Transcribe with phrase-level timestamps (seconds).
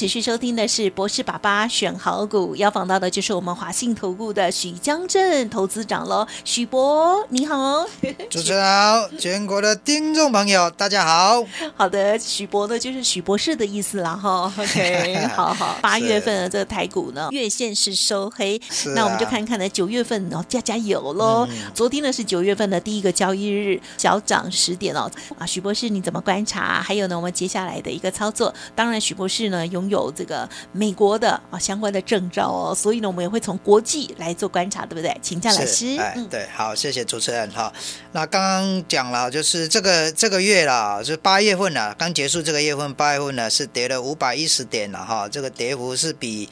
[0.00, 6.26] 持续收听的是博士爸爸选好股，要访到的就是我们华信投顾的许江镇投资长喽。
[6.42, 7.84] 许博，你好，
[8.30, 11.44] 主持人好，全国的听众朋友大家好。
[11.76, 14.50] 好的，许博呢就是许博士的意思啦哈。
[14.56, 15.76] OK，好好。
[15.82, 18.58] 八月份的这个台股呢，月线是收黑，
[18.94, 21.46] 那我们就看看呢九月份哦，加加油喽。
[21.74, 25.10] 昨天呢是九月份的第一个交易日，小涨十点哦。
[25.36, 26.80] 啊，许博士你怎么观察？
[26.80, 35.14] 还有呢，我们接下来的一个操作，当然许博士呢拥有这个美国的啊相关的证照哦，所以呢，我们也会从国际来做观察，对不对？
[35.20, 35.98] 请教老师。
[35.98, 37.70] 哎，对，好，谢谢主持人哈。
[38.12, 46.48] 那刚刚讲了，就是这个这个月啦，是八月份了，刚结束这个月份，八月份呢是跌了五百一十点了哈，这个跌幅是比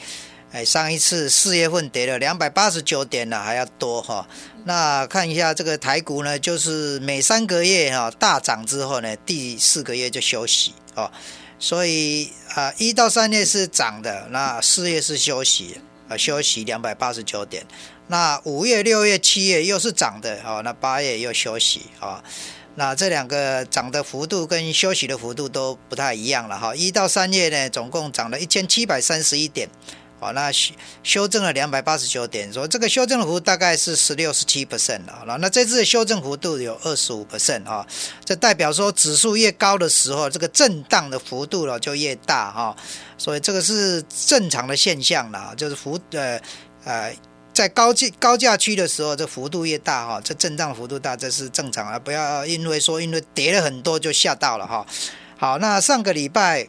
[0.51, 4.27] 哎上一次四月份跌了两百八十九点了还要多哈。
[4.65, 11.11] 那看一下这个台股呢，就是每三个月哈大涨之后呢，第四个月就休息哦。
[11.59, 17.67] 所以啊，一到三月是涨的，那四月是休息，啊休息两百八十九点。
[18.07, 22.23] 那五月、六月、七月又是涨的，哦，那八月又休息，啊，
[22.77, 26.75] 那这两个涨的幅度跟休息的幅度都不太一样了，哈。
[26.75, 29.69] 一到三月呢，总共涨了一千七百三十一点。
[30.21, 30.75] 好，那修
[31.05, 35.39] 修正了两百八十九点，说这个修正的幅度大概是十六、十七 percent 了。
[35.41, 37.87] 那这次的修正幅度有二十五 percent 哈，
[38.25, 42.77] 这代表说指数越高的时候，这个震荡的幅度了就越大哈。
[43.17, 46.41] 所以这个是正常的现象了，就是幅呃
[46.83, 47.15] 呃
[47.55, 51.97] 在高价高价区的时候，这幅度越大哈，这震荡幅度大，这是正常啊。
[51.97, 54.85] 不要因为说因为跌了很多就吓到了哈。
[55.37, 56.69] 好，那上个礼拜。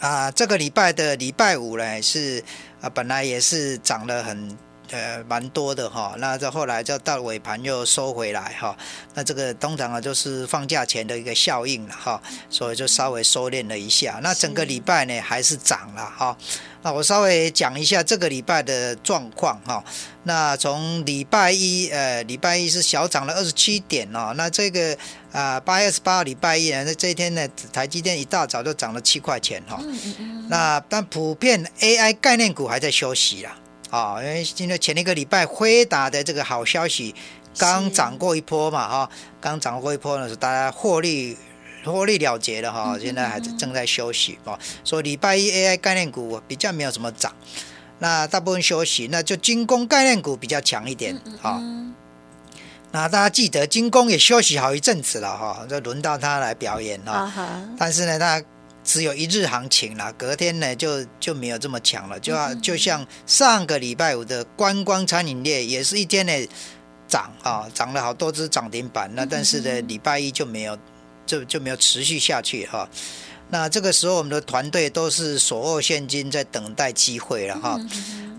[0.00, 2.42] 啊，这个礼拜的礼拜五呢，是
[2.80, 4.56] 啊，本来也是涨了很
[4.94, 8.76] 呃蛮多的哈，那这后来就到尾盘又收回来哈，
[9.14, 16.36] 那这个通常啊就是放假前的一个效应了哈，所以就稍微收敛了一下，那整个礼拜呢还是涨了哈。
[16.82, 19.82] 那我稍微讲一下这个礼拜的状况哈。
[20.24, 24.34] 那从礼拜一，呃，礼拜一是小涨了二十七点哦。
[24.36, 24.96] 那这个
[25.32, 29.80] 啊，八月十八号礼拜一呢，那这一天呢，台积电一大早就涨了七块钱哈。
[30.48, 33.56] 那但普遍 AI 概念股还在休息啦，
[33.94, 37.14] 啊，因为今天前一个礼拜辉达的这个好消息
[37.56, 39.10] 刚涨过一波嘛哈，
[39.40, 41.36] 刚涨过一波呢，是大家获利。
[41.84, 44.58] 获利了结了哈，现在还正在休息哦。
[44.82, 47.30] 所以礼拜一 AI 概念股比较没有什么涨，
[47.98, 51.60] 那大部分休息，那就军工概念股比较强一点啊。
[52.90, 57.30] 那大家记得军工也休息好一阵子了哈，就轮到他来表演了。
[57.76, 58.42] 但是呢，它
[58.84, 62.20] 只有一日行情了，隔天呢就就没有这么强了。
[62.20, 66.48] 就要就像上个礼拜五的观光餐饮业，也是一天呢
[67.08, 69.10] 涨啊，涨了好多只涨停板。
[69.14, 70.78] 那但是呢，礼拜一就没有。
[71.26, 72.86] 就就没有持续下去哈，
[73.48, 77.80] 那这个时候我们的团队都是所握现金在等待机会了哈。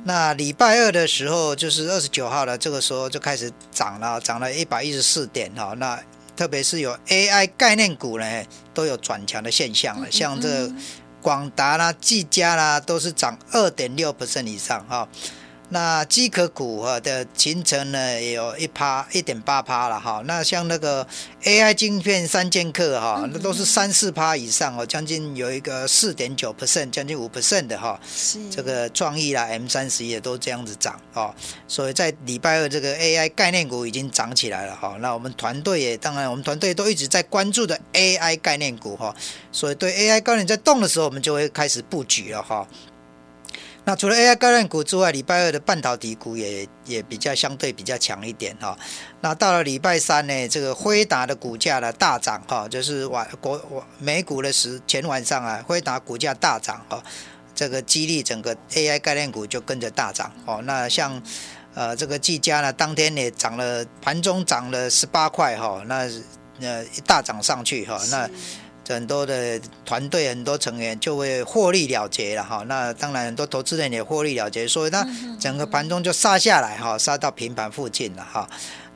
[0.04, 5.74] 那礼拜二的时候就是二十九号了，这个时候就开始涨了，涨了一百一十四点哈。
[5.80, 6.00] 那
[6.36, 10.72] 特别是有 AI 概念股呢，都有转强的现象了，像这
[11.22, 15.08] 广达啦、技嘉啦，都是涨二点六 percent 以上哈。
[15.70, 20.22] 那机壳股哈的形成呢，也有一趴一点八趴了哈。
[20.26, 21.06] 那像那个
[21.44, 28.00] AI 晶片三剑客哈，那都是三四趴以上哦，将近有一个四点九 percent，将近五 percent 的哈。
[28.16, 31.34] 是这个创意啦，M 三十也都这样子涨哦。
[31.68, 34.96] 所以在礼拜二这个 AI 概念股已经涨起来了哈。
[35.00, 39.16] 那我们团队也当然，我们团队都一直在关注的 AI 概念股哈。
[39.52, 42.68] 所以对 AI 概念在动的时候，我们就会开始布局了哈。
[43.88, 48.76] 那除了 AI 概念股之外，礼拜二的半导体股也也比较相对比较强一点哈。
[49.22, 53.62] 那到了礼拜三呢，这个辉达的股价呢大涨哈，就是晚国
[54.00, 57.04] 美股的时前晚上啊，辉达股价大涨哈，
[57.54, 60.60] 这个激励整个 AI 概念股就跟着大涨哦。
[60.64, 61.22] 那像
[61.76, 66.10] 呃这个技嘉呢，当天也涨了，盘中涨了十八块哈，那
[66.60, 68.28] 呃一大涨上去哈，那。
[68.88, 72.64] 很多的团队、很多成员就会获利了结了哈。
[72.68, 75.06] 那当然，很多投资人也获利了结，所以那
[75.40, 78.48] 整个盘中就杀下来哈，杀到平盘附近了哈。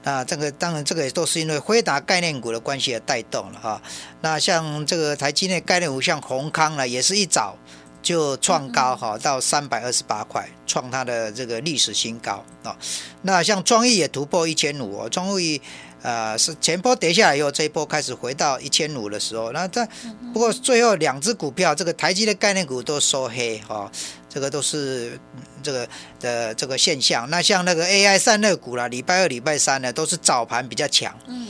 [0.04, 3.82] 那这个当然，这个也都是因为辉达概念股的关系而带动了哈。
[4.22, 7.58] 那像这个台积电概念股，像宏康呢，也是一早
[8.02, 12.78] 就创高哈，到三百二十八块，创它的这个历史新高啊。
[13.24, 15.62] 那像庄益也突破一千五哦，庄益
[16.02, 19.86] 呃是前波跌下来以后，这一波开始回到一千五的时候，那这
[20.34, 23.92] 不过最后两只股票，这个台积的概念股都收黑哈，
[24.30, 25.20] 这个都是
[25.62, 25.88] 这个
[26.20, 27.30] 的这个现象。
[27.30, 31.18] 那像那个 AI 散热股啦，礼拜二、礼拜三呢，都是早盘比较强。
[31.28, 31.48] 嗯。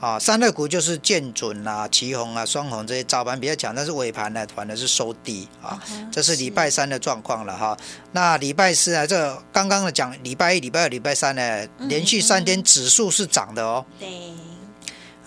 [0.00, 5.78] 啊，三热股就是建准啊、旗宏啊、双红这些早盘比较强，但是尾盘呢，反而是收低啊。
[6.10, 7.76] 这是礼拜三的状况了哈。
[8.12, 13.84] 那礼拜四啊，这刚刚的讲，礼拜一、礼拜二、礼拜三呢，连续三天指数是涨的哦。
[13.98, 14.08] 对。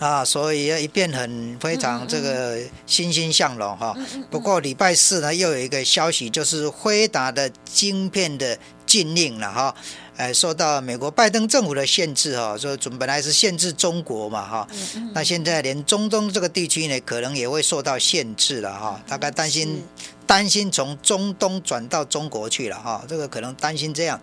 [0.00, 3.96] 啊，所以一变很非常这个欣欣向荣哈。
[4.28, 9.74] 不过礼拜四呢，又有一个消息，就是辉达的晶片的禁令了哈。
[10.16, 14.68] 哎，受到美国拜登政府的限制哈，说准本来是限制中国嘛哈，
[15.12, 19.02] 那现在连中东这个地区呢，可能也会受到限制了哈。
[19.08, 19.82] 大概担心
[20.24, 24.20] 担心从中东转到中国去了哈，这个可能担心这样。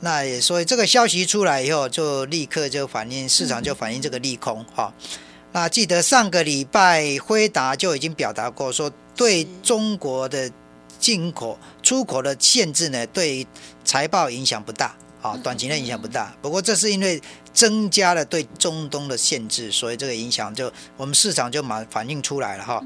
[0.00, 4.92] 那也所以这个消息出来以后，就立刻就反映市场就反映这个利空哈。
[5.52, 10.50] 那记得上个礼拜辉达就已经表达过，说对中国的
[10.98, 13.46] 进口出口的限制呢，对
[13.84, 14.96] 财报影响不大。
[15.26, 17.20] 啊，短期内影响不大，不过这是因为
[17.52, 22.80] 增加了对中东的限制，所以这个影响就我们市场就马反映出来了哈。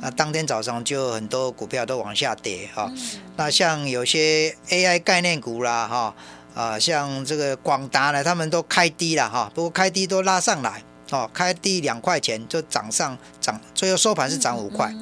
[0.00, 2.90] 那当天早上就很多股票都往下跌哈。
[3.36, 6.14] 那像有些 AI 概念股啦哈，
[6.54, 14.92] 啊像这个广达呢，他们都开低了哈，不过开低都拉上来，哦，开低两块钱就涨上涨，最后收盘是涨五块。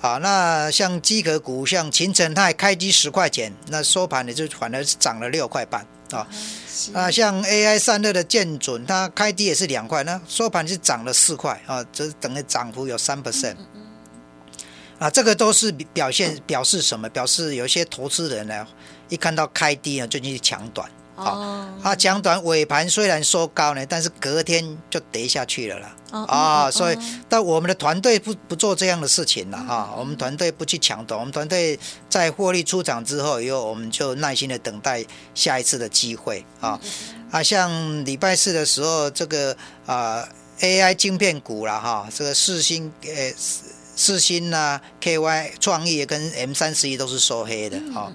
[0.00, 5.86] 好，那像机壳股，像秦城，它也开低十块钱，那收盘呢就反而是涨了六块半。
[6.12, 6.26] 啊，
[6.92, 13.56] 啊，像 AI 散热的建准，它开低也是两块，那收盘是涨了四块啊，这等于涨幅有三 percent。
[14.98, 17.08] 啊，这个都是表现表示什么？
[17.08, 18.66] 表示有些投资人呢，
[19.08, 20.90] 一看到开低啊，就去抢短。
[21.24, 25.96] 哦，啊，讲短尾盘虽然收高呢，但是隔天就跌下去了啦。
[26.26, 29.94] 啊，所以但我们的团队不不做这样的事情了哈。
[29.96, 31.78] 我们团队不去抢短，我们团队
[32.08, 36.80] 在获利出场之后，以后我们就耐心的等待下一次的机会啊。
[37.30, 39.56] 啊，像礼拜四的时候，这个
[39.86, 40.28] 啊
[40.58, 43.32] AI 晶片股了哈，这个四星呃
[43.94, 48.10] 四星呐，KY 创意跟 M 三十一都是收黑的啊。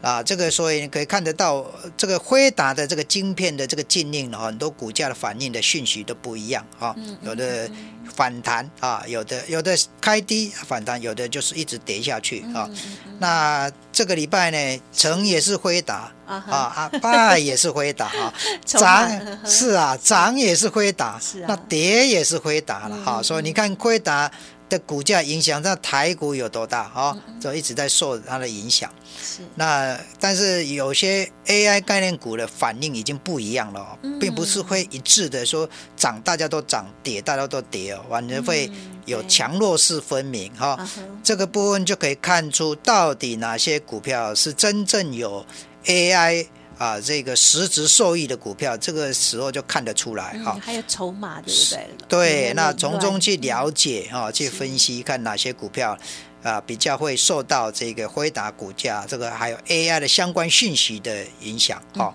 [0.00, 1.66] 啊，这个所以你可以看得到，
[1.96, 6.94] 这个辉达的这个晶片的这个禁令，很多股价的反应的讯息都不一样啊。
[7.22, 7.68] 有的
[8.14, 12.70] 反弹啊，有的有的开低反弹，有的就是一直跌下去啊。
[13.18, 18.32] 那这个礼拜呢，成也是辉达啊啊，败也是辉达啊，
[18.64, 19.10] 涨
[19.44, 23.20] 是啊，涨也是辉达，那跌也是辉达了哈。
[23.20, 24.30] 所以你看辉达。
[24.68, 27.16] 的股价影响，那台股有多大哈？
[27.40, 28.92] 就一直在受它的影响。
[29.22, 29.40] 是。
[29.54, 38.70] 那但是有些 AI 概念股的反应已经不一样了，并不是会一致的说涨大家都涨，跌大家都跌哦，反而会
[39.06, 40.78] 有强弱势分明哈。
[41.22, 45.44] 这个部分就可以看出到底哪些股票是真正有
[45.86, 46.46] AI。
[46.78, 50.56] 啊，这个实质受益的股票，这个时候就看得出来哈。
[50.62, 51.88] 还有筹码，对不对？
[52.08, 55.98] 对，那从中去了解哈，去分析看哪些股票
[56.44, 62.14] 啊比较会受到这个辉达股价这个还有 AI 的相关讯息的影响哈。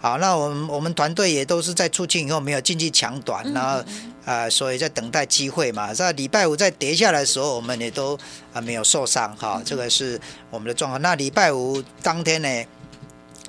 [0.00, 3.84] 好，那我们我们团队也都是在出境以后没有进去抢短，然后
[4.24, 5.92] 啊，所以在等待机会嘛。
[5.92, 8.18] 在礼拜五在跌下来的时候，我们也都
[8.54, 9.60] 啊没有受伤哈。
[9.64, 10.18] 这个是
[10.50, 11.00] 我们的状况。
[11.02, 12.64] 那礼拜五当天呢？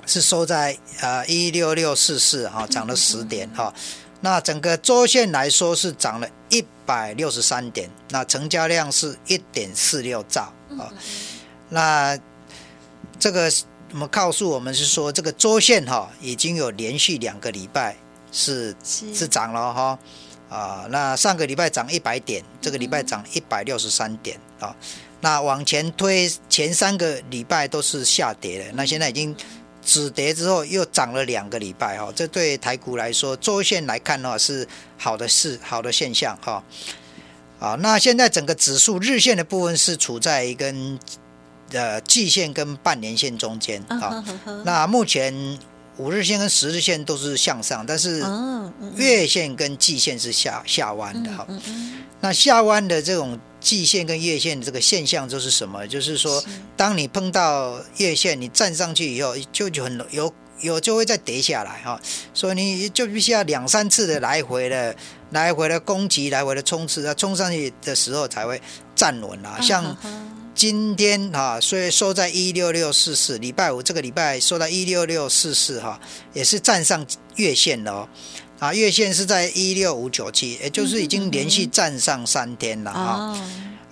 [0.06, 3.72] 是收在呃一六六四四哈，涨了十点哈。
[4.20, 10.88] 那整个周线来说是涨了一百六十三点，那成交量是一点四六兆啊。
[11.68, 12.18] 那
[13.18, 13.52] 这个
[13.92, 17.94] 我们告诉我们是说，这个周线哈已经有连续两个礼拜
[18.32, 19.98] 是是涨了哈
[20.48, 20.86] 啊。
[20.88, 24.74] 那上个礼拜涨一百点，这个礼拜涨一百六十三点啊。
[25.20, 29.36] 那往前推前三个礼拜都是下跌的，那现在已经。
[29.84, 36.64] 止跌之后又涨了两个礼拜哈，这对台股来说，周线来看的话是好的事，好的现象哈。
[37.60, 40.98] 啊，那现在整个指数日线的部分是处在一根
[41.72, 44.24] 呃季线跟半年线中间啊。
[44.64, 45.58] 那目前
[45.98, 48.24] 五日线跟十日线都是向上，但是
[48.96, 51.46] 月线跟季线是下下弯的哈。
[52.20, 53.38] 那下弯的这种。
[53.64, 55.86] 季线跟月线这个现象就是什么？
[55.88, 56.44] 就是说，
[56.76, 60.30] 当你碰到月线，你站上去以后，就就很有
[60.60, 61.98] 有就会再跌下来哈。
[62.34, 64.94] 所以你就必须要两三次的来回的
[65.30, 68.60] 来回的攻击，来回的冲刺，啊，冲上去的时候才会
[68.94, 69.58] 站稳啊。
[69.62, 69.96] 像
[70.54, 75.98] 今天哈，所以收在一六六四四，礼拜五这个礼拜收到一六六四四哈，
[76.34, 77.04] 也是站上
[77.36, 78.08] 月线了哦。
[78.58, 83.38] 啊，月线是在一六五九七，也就是已经连续站上三天了哈。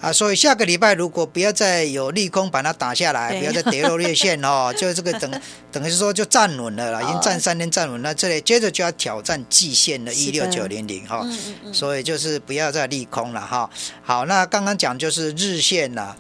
[0.01, 5.41] 啊，所以下个礼拜如果不要再有利空把它打下来，不要再跌落月线哦， 就这个等
[5.71, 11.25] 等于是说就站稳了啦，已经站三天站稳，那这里接着就要挑战季线的一六九零零哈，
[11.73, 13.71] 所以就是不要再利空了哈。
[14.03, 16.17] 好，那刚刚讲就是日线呐。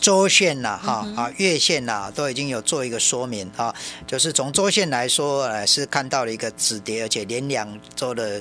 [0.00, 3.74] 周线呐，哈啊，月线呐，都已经有做一个说明哈，
[4.06, 8.40] 就是从周线来说，呃，是看到了一个止跌，而且连两周的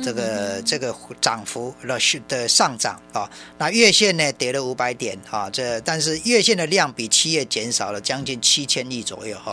[0.00, 3.28] 这个这个涨幅的的上涨啊。
[3.58, 9.52] 那月线呢，跌了五百点啊，这但是月线的量比七月减少了将近七千亿左右哈。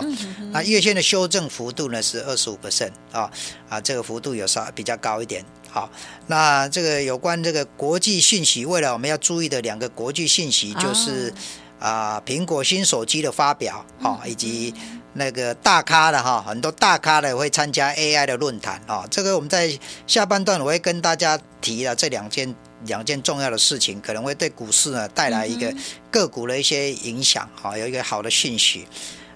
[0.51, 3.31] 那月线的修正幅度呢是二十五 percent 啊
[3.67, 5.43] 啊，这个幅度有稍比较高一点。
[5.77, 5.91] 好，
[6.25, 11.31] 那这个有关这个国际信息，未来我们要注意的两个国际信息就是
[11.79, 14.73] 啊，苹果新手机的发表，哈，以及
[15.13, 19.05] 那个大咖的哈，很多大咖的会参加 AI 的论坛啊。
[19.11, 22.55] 这个我们在下半段我会跟大家提了这两件
[22.85, 25.71] 两件重要的事情，可能会对股市呢带来一个
[26.09, 28.87] 个股的一些影响，哈，有一个好的讯息。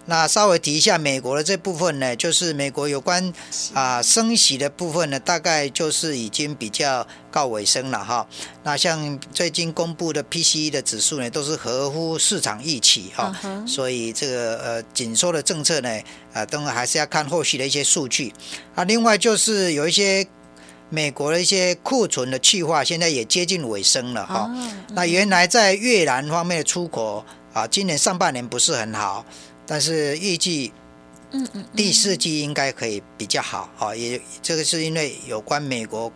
[0.06, 3.32] 那稍微提一下美国的这部分呢，就是美国有关
[3.74, 8.28] 啊升息的部分呢，大概就是已经比较告尾声了哈。
[8.64, 13.34] 那像最近公布的 PCE 的指数呢，都是合乎市场预期哈，
[13.68, 16.00] 所以这个呃紧缩的政策呢，
[16.34, 18.34] 啊，当然还是要看后续的一些数据。
[18.74, 20.26] 啊，另外就是有一些
[20.90, 24.50] 美国的一些库存的去化，现在也接近尾声了哈。
[24.94, 29.24] 那原来在越南方面的出口啊，今年上半年不是很好。
[29.66, 30.74] 但是预计，
[31.32, 33.96] 嗯嗯，第四季应该可以比较好啊。
[33.96, 36.12] 也这个是因为有关美国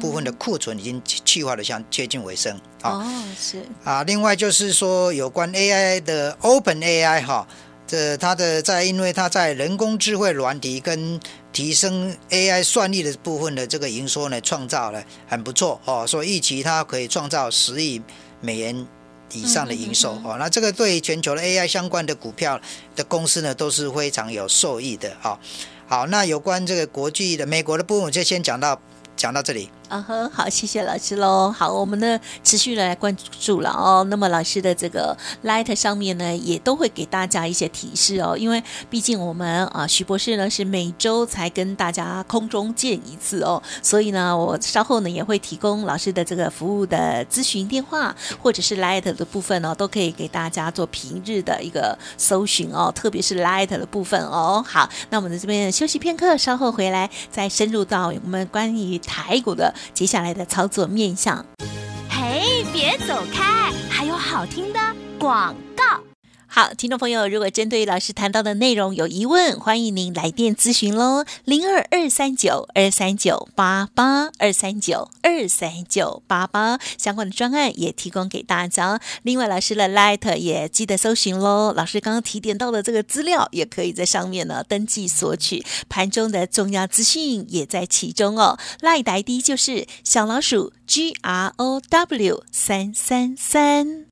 [0.00, 2.90] 部分的库存已经去化的像接近尾声啊。
[2.90, 4.02] 哦，是啊。
[4.04, 7.46] 另外就是说有关 AI 的 Open AI 哈，
[7.86, 11.20] 这它的在因为它在人工智慧软体跟
[11.52, 16.06] 提升 AI 算力的部分的这个营收呢，创造了很不错哦。
[16.06, 18.02] 所以预期它可以创造十亿
[18.40, 18.86] 美元。
[19.32, 22.60] 以上的营收哦，那这个对全球的 AI 相关的股票
[22.96, 25.38] 的公司呢，都是非常有受益的哈。
[25.86, 28.80] 好，那有关这个国际的美国的部分，我就先讲到
[29.16, 29.70] 讲到这里。
[29.88, 31.50] 啊呵，好，谢谢老师喽。
[31.50, 34.04] 好，我们呢持续的来关注了哦。
[34.10, 38.36] 那么老师的这个 Light 上面呢，也都会给大家一些提示哦。
[38.36, 52.92] 因为毕竟我们啊，徐博士呢是每周才跟大家空中见一次哦，所以呢，我稍后呢也会提供老师的这个服务的咨询电话，或者是 Light 的部分呢，都可以给大家做平日的一个搜寻哦。
[52.94, 54.62] 特别是 Light 的部分哦。
[54.68, 59.74] 好，那我们在这边休息片刻，稍后回来再深入到我们关于台股的。
[59.94, 61.44] 接下来的操作面向，
[62.08, 64.80] 嘿，别走开，还有好听的
[65.18, 65.84] 广告。
[66.50, 78.98] 好，听众朋友，如果针对老师谈到的内容有疑问，欢迎您来电咨询喽，零二二三九二三九八八二三九二三九八八，相关的专案也提供给大家。
[79.22, 88.58] 另外，老师的 Light 也记得搜寻喽，老师刚刚提点到的这个资料，也可以在上面呢登记索取，盘中的重要资讯也在其中哦。
[88.80, 94.06] Light ID 就是小老鼠 G R O W 三三三。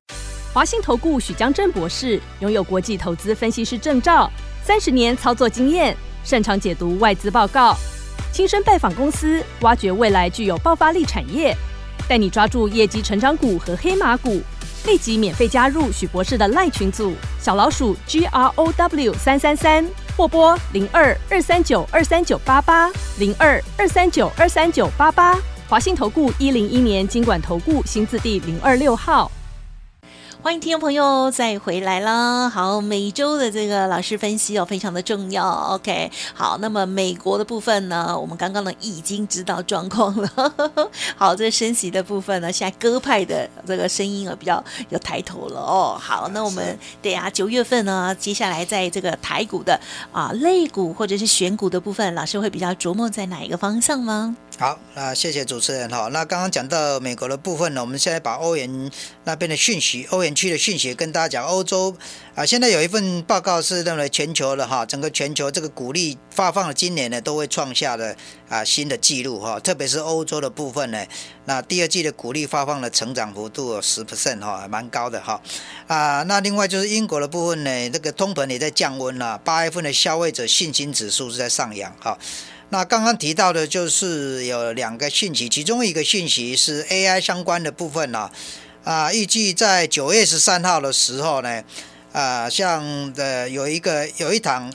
[0.57, 4.27] 华信投顾许江正博士拥有国际投资分析师证照，
[4.63, 7.77] 三十年操作经验，擅长解读外资报告，
[8.31, 11.55] 亲身拜访公司，挖掘未来具有爆发力产业，
[12.07, 14.41] 带你抓住业绩成长股和黑马股。
[14.87, 25.37] 立即免费加入许博士的赖群组，小老鼠 G R O W 三三三，或拨零二二三九二三九八八零二二三九二三九八八。
[25.69, 29.31] 华信投顾一零一年经管投顾新字第零二六号。
[30.47, 32.47] 欢迎听众朋友再回来啦！
[32.47, 35.45] 好，每周的这个老师分析哦，非常的重要。
[35.45, 40.53] OK，好，那么美国的部分呢，我们刚刚呢已经知道状况了。
[41.17, 45.97] 好，这个升息的部分呢，现在鸽派的这个声音啊比较有抬头了哦。
[45.99, 49.77] 好，那我们对啊，九月份呢，接下来在这个台股的
[50.13, 54.37] 啊类股或者是选股的部分，老师会比较琢磨在哪一个方向吗？
[54.59, 56.09] 好，那谢谢主持人哈。
[56.11, 58.91] 那刚刚讲到美国的部分呢，我们现在把欧元
[59.23, 61.45] 那边的讯息、欧元区的讯息跟大家讲。
[61.45, 61.95] 欧洲
[62.33, 68.17] 啊，现在有一份报告是认为全球的哈，整个全球这个股利发放的今年呢都会创下的
[68.49, 69.59] 啊新的纪录哈。
[69.59, 71.05] 特别是欧洲的部分呢，
[71.45, 75.39] 那第二季的股利发放的成长幅度十 percent 哈，蛮高的哈。
[75.85, 82.17] 啊，那另外就是英国的部分呢，这个通膨也在降温了，八月份的消费者信心指数是在上扬哈。
[82.69, 88.29] 那刚刚提到的就是有两个讯息，其中一个讯息是 AI 相关的部分呢，
[88.83, 91.63] 啊，预计在九月十三号的时候呢，
[92.11, 94.69] 啊，像的有一个有一场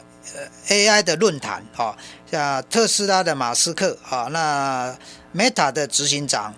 [0.68, 1.94] AI 的论坛啊，
[2.30, 4.96] 像特斯拉的马斯克啊，那
[5.34, 6.54] Meta 的执行长，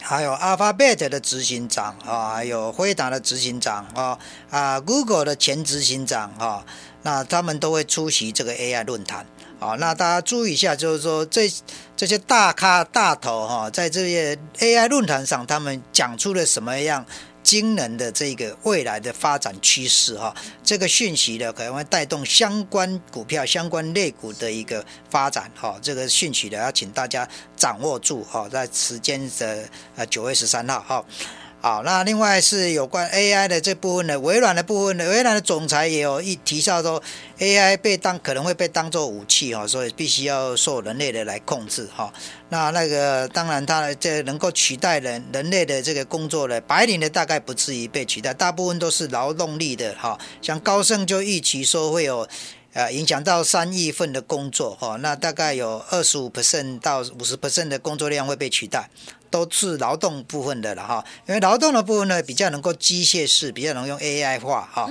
[0.00, 4.16] 还有 Alphabet 的执行长啊，还有辉达的执行长啊，
[4.50, 6.64] 啊，Google 的前执行长啊，
[7.02, 9.26] 那他们都会出席这个 AI 论坛。
[9.58, 11.50] 好，那大家注意一下，就是说这
[11.96, 17.06] 这些大咖大头哈，在这些 AI 论坛上，他们讲出了什么样
[17.42, 20.34] 惊人的这个未来的发展趋势哈？
[20.62, 25.78] 这个讯息呢，可能会带动相关股票、相关类股的一个发展哈。
[25.80, 31.04] 这个讯息呢，要请大家掌握住哈，在时间的呃九月十三号哈。
[31.64, 37.02] 好，那另外是有关 AI 的这部分呢，微软的部分呢，微软的总裁也有一提到说
[37.38, 42.12] ，AI 被当可能会被当做武器哈，所以必须要受人类的来控制哈。
[42.50, 50.18] 那那个当然，它这能够取代人人类的这个工作呢，白领的大概不至于被取代，大部分都是劳动力的哈。
[50.42, 52.28] 像高盛就预期说会有
[52.74, 58.90] 呃影响到三亿份的工作哈，那大概有二十五 percent 到五十 percent 的工作量会被取代。
[59.34, 64.88] 都是劳动部分的了哈，因为劳动的部分呢比较能够机械式，比较能用 AI 化哈。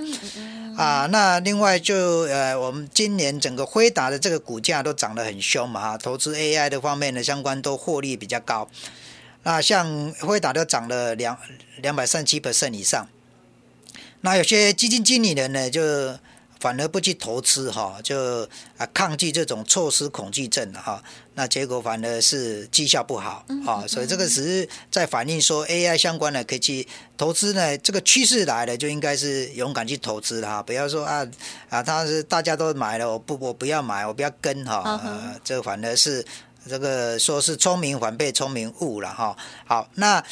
[0.75, 8.69] 啊，那另外就呃，我们今年整个辉达的这个股价都涨得很凶嘛哈，投资 AI 的方面呢相关都获利比较高。
[9.43, 11.37] 那像辉达都涨了两
[11.77, 13.07] 两百三七 percent 以上。
[14.19, 15.81] 那有些基金经理人呢就。
[16.63, 21.03] 反而不去投资哈，就啊抗拒这种措施恐惧症哈，
[21.33, 31.27] 那结果反而是绩效不好啊，所以这个只是在反映说 AI 相关的可以去投资呢，这个趋势来了就应该是勇敢去投资哈，不要说啊
[31.67, 35.01] 啊，他是大家都买了，我不我不要买，我不要跟哈，
[35.43, 36.25] 这反而是
[36.69, 39.35] 这个说是聪明反被聪明误了哈。
[39.65, 40.23] 好，那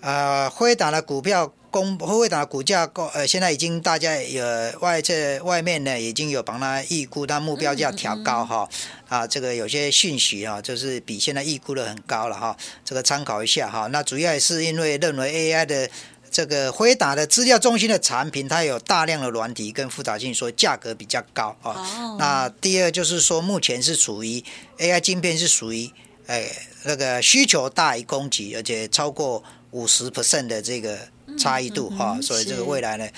[0.00, 1.52] 呃辉达的股票。
[1.76, 4.42] 公辉达股价，呃，现在已经大家有
[4.80, 8.66] 外在外面呢，已经有帮他预估，他目标价调高哈，
[9.10, 13.88] 啊，这个有些讯息啊，就是比现在预估的很高了哈，这个参考一下哈。
[13.88, 15.90] 那主要也是因为认为 AI 的
[16.30, 22.16] 这个辉达的资料中心的产品，它有大量的软体跟复杂性，所以价格比较高啊。
[22.18, 24.42] 那第二就是说，目前是属于
[24.78, 25.90] AI 晶片是属于，
[26.26, 26.50] 哎，
[26.84, 31.14] 那个需求大于供给，而且超过五十 percent 的这个。
[31.38, 33.08] 差异度哈，所以这个未来呢，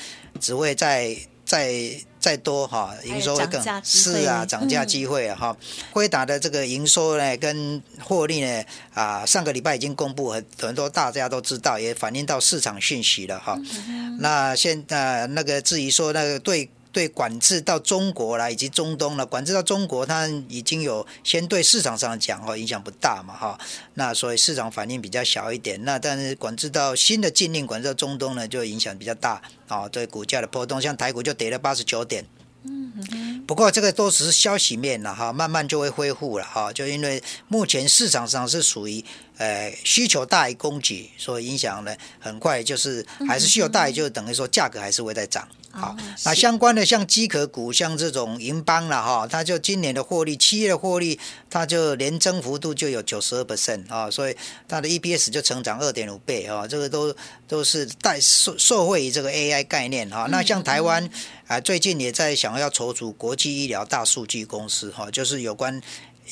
[0.40, 1.72] 只会再再
[2.18, 5.56] 再多哈，营收会更是啊，涨价机会啊哈。
[5.92, 13.58] 辉达的这个营收呢跟获利呢啊，上个礼拜已经公布，很很多大家都知道，也反映到市场讯息了哈。
[14.18, 16.68] 那现在那个至于说那个对。
[16.92, 23.58] 对管制到中国来以及中东了，管制到中国，它已经有先对市场上讲哦，影响不大嘛哈，
[23.94, 25.84] 那所以市场反应比较小一点。
[25.84, 32.24] 那但是管制到新的禁令，管制到中东呢，就影响比较大啊，对股价的波动，像台股就跌了八十九点。
[32.64, 39.04] 嗯，不过这个都只是消息面了哈，慢慢就会恢复了哈，就因为目前市场上是属于。
[39.38, 45.46] 呃，需求大于供给，所以影响呢，很快就是还是需求大于，就等于说价格还是会在涨。
[45.70, 51.18] 好，那相关的像机壳股，像这种银邦了哈，它就今年的获利，七月的获利，
[51.50, 57.14] 它就年增幅度就有九十二 percent 啊，所以它的 EPS 就成长二点五倍啊，这个都
[57.46, 60.26] 都是带受受惠于这个 AI 概念哈。
[60.30, 61.08] 那像台湾
[61.46, 65.80] 啊，最近也在想要筹组国际医疗大数据公司哈，就是有关。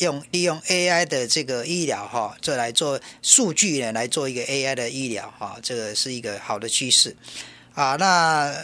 [0.00, 7.16] 用利用 AI 的这个医疗哈，这来做数据呢，来做一个 AI 的医疗哈，这个是一个好的趋势
[7.72, 7.96] 啊。
[7.96, 8.54] 那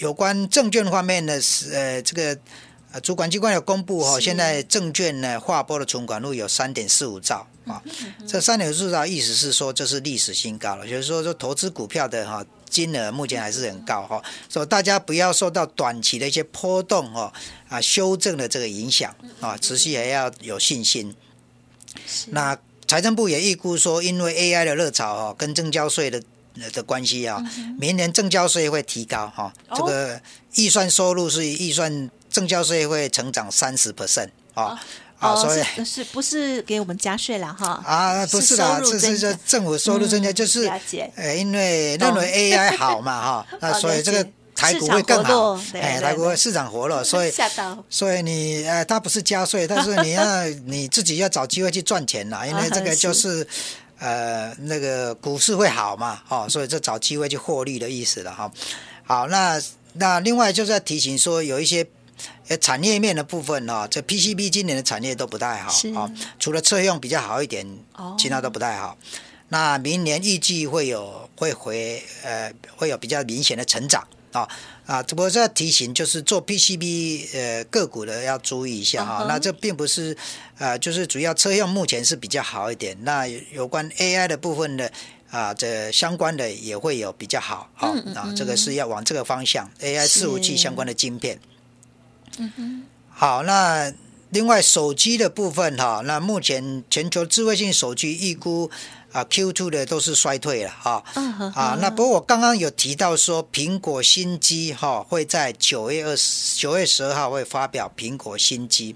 [0.00, 2.38] 有关证券方面呢，是呃这个
[2.92, 7.80] 呃主管机关有公布哈，现在证券呢划拨的存款率有三点四五兆啊，
[8.26, 12.44] 这三点四五兆意思是说这是历史新高了，就是说说投资股票的哈。
[12.70, 17.32] 金额目前还是很高哈，所以大家不要受到短期的一些波动哈
[17.68, 21.12] 啊修正的这个影响啊，持续还要有信心。
[22.28, 26.22] 那财政部也预估说，因为 AI 的热潮哈，跟证交税的
[26.72, 27.42] 的关系啊，
[27.78, 30.20] 明年证交税会提高哈，这个
[30.54, 34.80] 预算收入是预算证交税会成长三十 percent 啊。
[35.20, 37.78] 啊，所以是不是给我们加税了哈？
[37.84, 40.66] 啊，不是啦，这是这政府收入增加，就是
[41.14, 47.30] 呃，因为认为 AI 好嘛哈， 那所以这个台股会更好，哎，台股市场活络， 所以
[47.90, 53.46] 所以你呃，它不是加税，但是你要你自己要找机会去赚钱啦，因为这个就是
[54.00, 58.50] 呃那个股市会好嘛，哦，所以这找机会去获利的意思了哈。
[59.04, 61.86] 好，那那另外就是要提醒说有一些。
[62.48, 67.66] 呃，产业面的部分哦，这 PCB 今年的产业都不太好啊，除了车用比较好一点，
[68.18, 68.98] 其他都不太好。
[69.48, 74.46] 那明年预计会有会回呃会有比较明显的成长啊
[74.90, 75.00] 啊！
[75.04, 79.24] 只不过这提醒就是做 PCB 呃个股的要注意一下哈。
[79.28, 80.16] 那这并不是
[80.58, 82.96] 呃就是主要车用目前是比较好一点。
[83.02, 84.90] 那有关 AI 的部分的
[85.30, 91.38] 啊，这相关的也会有比较好啊啊，这个是要往这个方向 AI 伺服器相关的晶片。
[92.38, 92.82] 嗯哼。
[93.10, 93.92] 好，那
[94.30, 98.70] 另外手机的部分哈，那目前全球智慧性手机预估。
[99.12, 101.02] 啊，Q2 的都是衰退了哈，
[101.56, 108.94] 啊，那不过我刚刚有提到说，苹果新机哈会在九月二十九月十二号会发表苹果新机，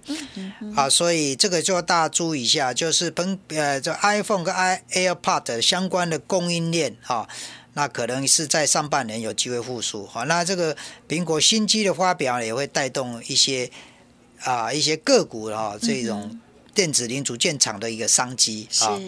[0.77, 7.29] 啊，所以这个就要大家注意一下，就是苹呃这 iPhone 跟 i AirPod 相关的供应链哈，
[7.73, 10.77] 那可能是在上半年有机会复苏哈，那这个
[11.09, 13.69] 苹果新机的发表也会带动一些
[14.45, 16.39] 啊一些个股哈这种
[16.73, 19.01] 电子零组件厂的一个商机啊。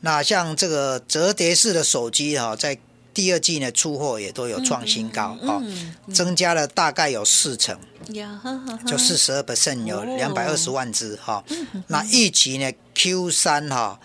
[0.00, 2.78] 那像这个折叠式的手机哈，在
[3.12, 5.60] 第二季呢出货也都有创新高啊，
[6.14, 7.76] 增加了大概有四成，
[8.86, 11.42] 就四十二 percent 有两百二十万只哈。
[11.88, 13.98] 那预期呢 Q 三哈，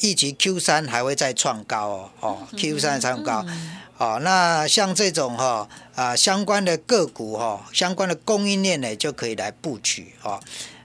[0.00, 3.44] 预期 Q 三还会再创高哦哦，Q 三创高
[3.98, 4.18] 哦。
[4.22, 10.40] 那像这种哈啊相关的个股哈，相关的供应链呢就可以来布局哦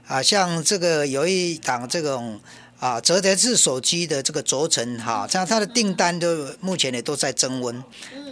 [0.06, 2.40] 啊，像这个有一档这种。
[2.82, 7.80] 啊，折叠式手机的这个轴承哈，像它的订单都目前呢都在增温，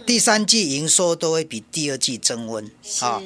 [0.05, 3.21] 第三季营收都会比第二季增温啊。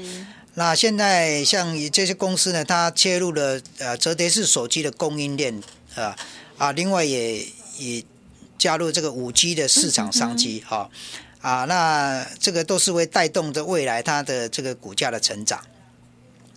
[0.53, 5.59] 那现在像这些公司呢，它切入了呃折叠式手机的供应链
[5.95, 6.15] 啊
[6.57, 7.45] 啊，另外也
[7.77, 8.03] 也
[8.57, 10.89] 加入这个五 G 的市场商机哈
[11.41, 15.61] 啊，那这个都是会带动着未来它的这个股价的成长。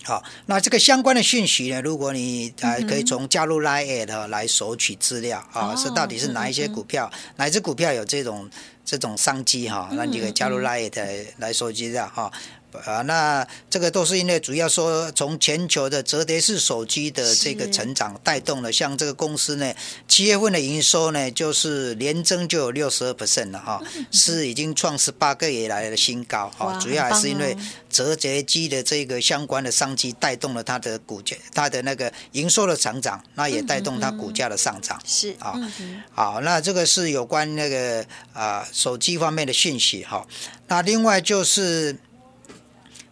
[0.05, 1.83] 好，那这个相关的讯息呢？
[1.83, 8.49] 如果你啊可以从加入 Line 来索取资料啊，是到底是哪一些股票，哪一只股票有这种
[8.89, 9.91] 这种商机哈？
[9.93, 12.33] 那你可以加入 Line 来收集料哈。
[12.85, 19.73] 啊，那这个都是因为主要说从全球的折叠式手机的这个成长带动了，像这个公司呢，
[20.07, 27.57] 七月份的营收呢就是连增就有六十二 percent 了哈，是已经创十八个月来的新高哈，主要还是因为
[27.89, 35.55] 折叠机的这个相关的商机带动了它的股价，它的那个营收的成长，那也带动它股价的上涨是啊，
[36.13, 40.27] 好，那这个是有关那个啊手机方面的讯息哈，
[40.69, 41.97] 那另外就是。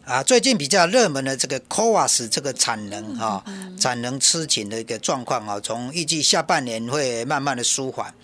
[0.07, 3.44] 啊，最近比较热门的这个 c o a s 这个产能哈，
[3.76, 8.14] 产能吃紧的一个状况啊，从预计下半年会慢慢的舒缓。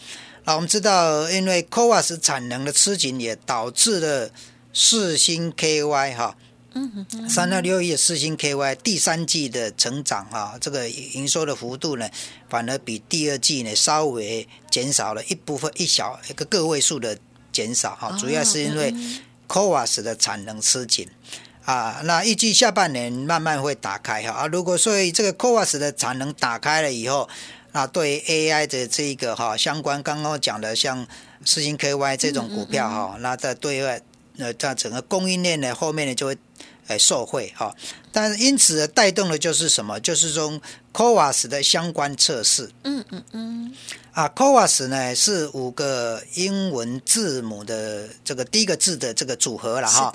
[0.45, 4.31] 那我们知道，因为 c o a s 产能的吃紧，也导致了
[4.73, 6.37] 四星 KY 哈，
[6.75, 12.09] 嗯三到六亿四星 KY 第三季的成长啊，这个营收的幅度呢，
[12.49, 17.19] 反而比第二季呢稍微减少了一部分一小一个个位数的
[17.53, 18.95] 减少哈，主要是因为
[19.49, 21.09] o a s 的产能吃紧。
[21.65, 24.47] 啊，那预计下半年慢慢会打开哈啊。
[24.49, 27.29] 如果说这个 o a s 的产能打开了以后，
[27.71, 31.07] 那对 AI 的这一个哈相关，刚刚讲的像
[31.45, 34.03] 四星 KY 这种股票哈，那在对外
[34.35, 36.37] 那在整个供应链呢后面呢就会
[36.89, 37.73] 呃受惠哈。
[38.11, 40.01] 但是因此带动的就是什么？
[40.01, 40.61] 就是说
[40.93, 42.69] o a s 的相关测试。
[42.83, 43.75] 嗯嗯嗯。
[44.13, 50.13] 啊 c o a s 呢是五个英文字母的这个第一个字的这个组合了哈。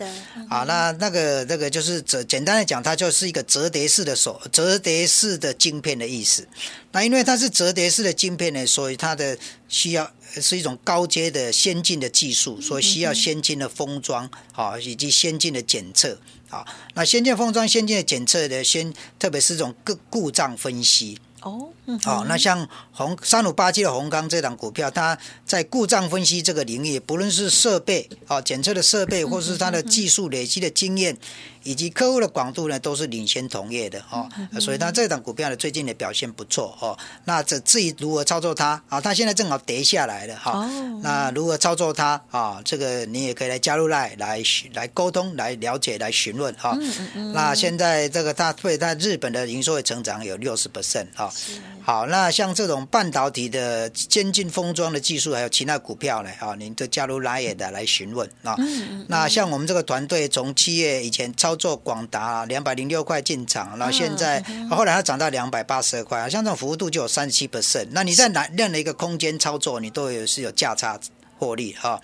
[0.49, 6.47] 啊，那那个那个就是折简单的讲，它就是一个折叠式的手折叠式的晶片的意思。
[6.91, 9.35] 那因为它是折叠式的晶片呢，所以它的
[9.67, 16.63] 需要是一种高阶的先进的技术，所以需要先进的封装啊，以及先进的检测啊。
[16.93, 21.17] 那先进封装、先进的检测的先，特别是这种故故障分析。
[21.41, 21.69] 哦，
[22.03, 31.17] 好，那像红三五八七的红钢这档股票，它在故障分析这个领域，不论是设备啊检测的设备，或是它的技术累积的经验。
[31.63, 34.25] 以及客户的广度呢，都是领先同业的哦，
[34.57, 36.97] 所以它这档股票呢，最近的表现不错哦。
[37.25, 39.01] 那这至于如何操作它啊？
[39.01, 40.65] 它现在正好跌下来了哈。
[41.01, 42.61] 那如何操作它啊？
[42.63, 44.41] 这个你也可以来加入来来
[44.75, 46.73] 来沟通、来了解、来询问哈。
[47.33, 51.26] 那现在这个它对它日本的营收的成长有六十 percent 哈。
[51.81, 58.57] 好，那像这种半导体的先进封装的技术，还有其他股票呢啊，您就加入来也的来询问啊。
[59.07, 67.87] 那像我们这个团队从七月以前操作广达两百零六块进场，然后现在后来它涨到两百八十二块，像这种幅度就有三十七 percent。
[67.91, 70.99] 那你在哪任何一个空间操作，你都有是有价差
[71.37, 71.91] 获利哈。
[71.91, 72.01] 啊，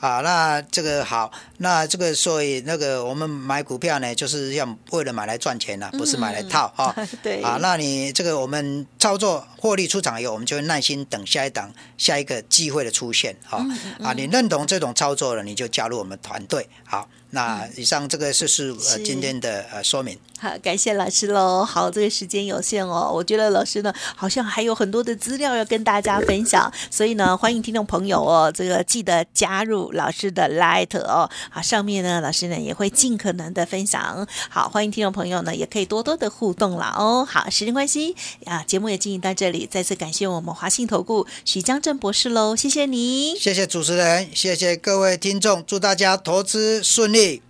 [0.00, 6.94] 那这个好，那这个所以那个我们买股票呢，就是要为了买来赚钱的，不是买来套哈。
[7.22, 7.42] 对。
[7.42, 13.64] 啊，那你这个我们操作获利出场以后，我们就会耐心等下一档下一个机会的出现哈。
[14.02, 17.08] 啊，你认同这种操作了，你就加入我们团队好。
[17.30, 20.18] 那以上这个就是呃今天的呃说明。
[20.38, 21.64] 好， 感谢老师喽。
[21.64, 31.28] 好，这个时间有限哦，我觉得老师呢好像还有很多的资料要跟大家分享，所以呢， 欢迎听众朋友哦，这个记得加入老师的 Light 哦。
[31.50, 34.26] 好，上面呢老师呢也会尽可能的分享。
[34.48, 37.26] 好，欢迎听众朋友呢也可以多多的互动了哦。
[37.28, 47.42] 好，时间关系啊，节目也进行到这里，再次感谢我们华信投顾许江正博士喽，谢谢你，谢谢主持人，谢谢各位听众，祝大家投资顺利。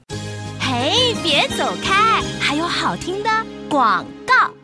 [0.88, 3.28] 哎，别走开，还有好听的
[3.68, 4.57] 广告。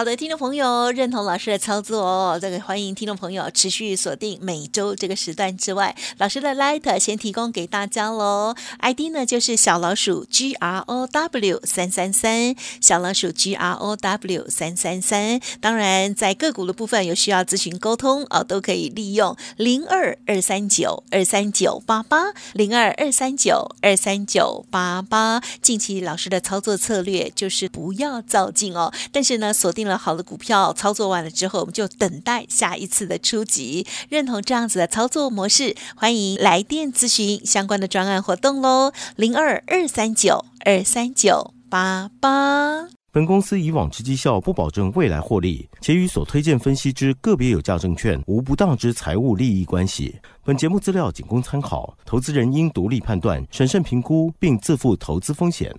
[0.00, 2.38] 好的，听众朋友，认同老师的操作哦。
[2.40, 8.54] 这个欢迎听众朋友持续锁定每周这个时段之外，老师的 Light 先提供给大家喽。
[8.78, 15.38] ID 呢就是小老鼠 G R O W 三三三，小老鼠 G R O W 三三三。
[15.60, 25.42] 当然，在个股的部分有需要咨询沟通哦，都可以利用零二二三九二三九八八零二二三九二三九八八。
[25.60, 29.80] 近期老师的操作策略就是不要造进哦，但是呢锁定。
[29.80, 33.86] 定了好的股票，操作完了之后，我们就等待下一次的出击。
[34.08, 42.88] 认同这样子的操作模式，欢迎来电咨询相关的专案活动喽，零二二三九二三九八八。
[43.12, 50.16] 本公司以往之绩效不保证未来获利，且与所推荐分析之个别有价证券无不当之财务利益关系。
[50.44, 55.74] 本节目资料仅供参考，投资人应独立判断、审慎评估，并自负投资风险。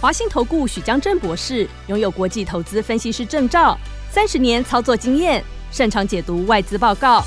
[0.00, 3.78] 华信投顾许江正博士拥有国际投资分析师证照，
[4.10, 7.22] 三十年操作经验，擅长解读外资报告，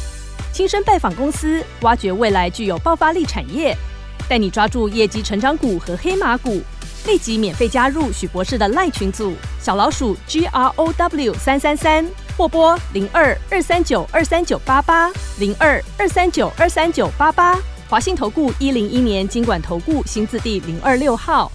[0.51, 3.77] 亲身拜访公司，挖掘未来具有爆发力产业，
[4.27, 6.63] 带你抓住业绩成长股和黑马股。
[7.05, 12.03] 立即免费加入许博士的赖群组，小老鼠 G R O W 三三三，
[12.35, 17.59] 或拨零二二三九二三九八八零二二三九二三九八八。
[17.87, 21.51] 华信投顾一零一年经管投顾新字第零二六号。